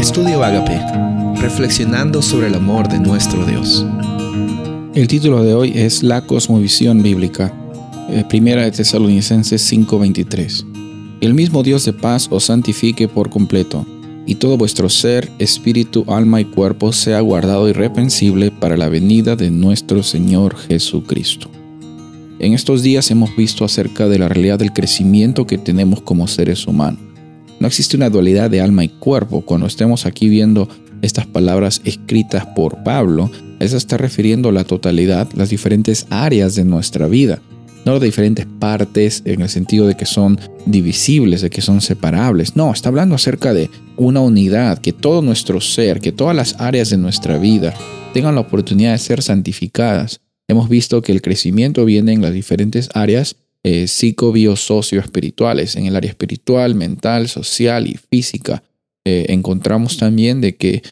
[0.00, 0.80] Estudio Agape,
[1.42, 3.84] reflexionando sobre el amor de nuestro Dios.
[4.94, 7.52] El título de hoy es La cosmovisión bíblica,
[8.08, 10.64] eh, primera de Tesalonicenses 5:23.
[11.20, 13.84] El mismo Dios de paz os santifique por completo,
[14.24, 19.50] y todo vuestro ser, espíritu, alma y cuerpo sea guardado irreprensible para la venida de
[19.50, 21.50] nuestro Señor Jesucristo.
[22.38, 26.66] En estos días hemos visto acerca de la realidad del crecimiento que tenemos como seres
[26.66, 27.09] humanos.
[27.60, 29.42] No existe una dualidad de alma y cuerpo.
[29.42, 30.68] Cuando estemos aquí viendo
[31.02, 36.64] estas palabras escritas por Pablo, eso está refiriendo a la totalidad, las diferentes áreas de
[36.64, 37.40] nuestra vida.
[37.84, 42.56] No de diferentes partes en el sentido de que son divisibles, de que son separables.
[42.56, 46.90] No, está hablando acerca de una unidad, que todo nuestro ser, que todas las áreas
[46.90, 47.74] de nuestra vida
[48.12, 52.88] tengan la oportunidad de ser santificadas hemos visto que el crecimiento viene en las diferentes
[52.92, 55.76] áreas eh, psico, bio, socio, espirituales.
[55.76, 58.62] En el área espiritual, mental, social y física.
[59.04, 60.82] Eh, encontramos también de que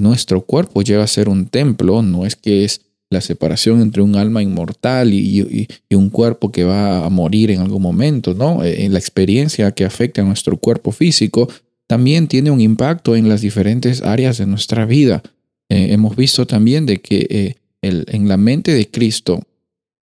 [0.00, 4.16] nuestro cuerpo llega a ser un templo, no es que es la separación entre un
[4.16, 8.64] alma inmortal y, un cuerpo que va a morir en algún momento, ¿no?
[8.64, 11.50] Eh, la experiencia que afecta a nuestro cuerpo físico
[11.86, 15.22] también tiene un impacto en las diferentes áreas de nuestra vida.
[15.68, 19.42] hemos visto también de que en la mente de Cristo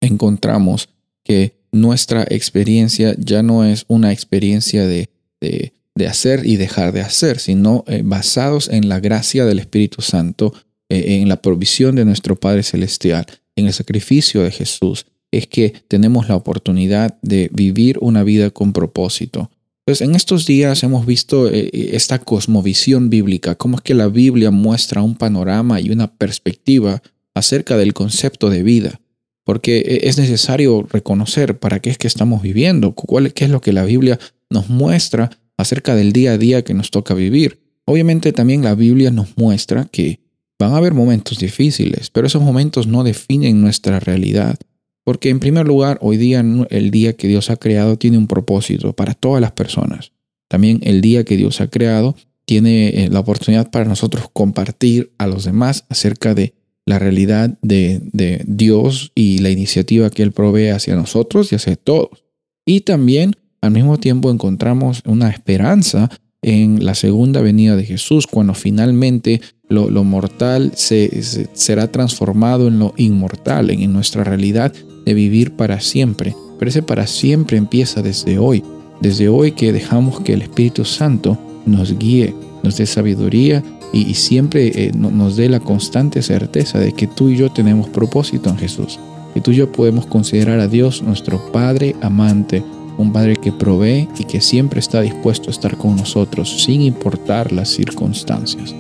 [0.01, 0.89] encontramos
[1.25, 5.09] que nuestra experiencia ya no es una experiencia de,
[5.41, 5.73] de,
[6.07, 10.53] hacer y dejar de hacer, sino eh, basados en la gracia del Espíritu Santo,
[10.89, 15.73] eh, en la provisión de nuestro Padre Celestial, en el sacrificio de Jesús, es que
[15.89, 19.51] tenemos la oportunidad de vivir una vida con propósito.
[19.85, 24.51] Pues en estos días hemos visto eh, esta cosmovisión bíblica, cómo es que la Biblia
[24.51, 27.03] muestra un panorama y una perspectiva
[27.35, 29.01] acerca del concepto de vida,
[29.45, 33.61] porque e, es necesario reconocer para qué es que estamos viviendo, cuál, qué es lo
[33.61, 34.19] que la Biblia
[34.51, 37.61] nos muestra acerca del día a día que nos toca vivir.
[37.85, 40.21] Obviamente también la Biblia nos muestra que
[40.59, 44.59] van a haber momentos difíciles, pero esos momentos no definen nuestra realidad.
[45.05, 48.93] Porque en primer lugar, hoy día el día que Dios ha creado tiene un propósito
[48.93, 50.13] para todas las personas.
[50.49, 55.27] También el día que Dios ha creado tiene eh, la oportunidad para nosotros compartir a
[55.27, 60.97] los demás acerca de la realidad de, Dios y la iniciativa que Él provee hacia
[60.97, 62.25] nosotros y hacia todos.
[62.67, 66.11] Y también al mismo tiempo encontramos una esperanza
[66.43, 72.95] en la segunda venida de Jesús, cuando finalmente lo, mortal se, será transformado en lo
[72.97, 74.73] inmortal, en, nuestra realidad
[75.07, 76.35] de vivir para siempre.
[76.59, 78.65] Pero ese para siempre empieza desde hoy,
[79.01, 83.63] desde hoy que dejamos que el Espíritu Santo nos guíe, nos dé sabiduría
[83.93, 88.49] y, siempre eh, nos dé la constante certeza de que tú y yo tenemos propósito
[88.51, 88.99] en Jesús.
[89.35, 92.63] Que tú y yo podemos considerar a Dios nuestro Padre amante,
[92.99, 97.53] un Padre que provee y que siempre está dispuesto a estar con nosotros sin importar
[97.53, 98.75] las circunstancias.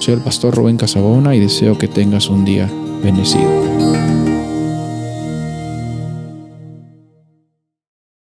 [0.00, 2.70] Soy el pastor Rubén Casabona y deseo que tengas un día
[3.02, 4.07] bendecido.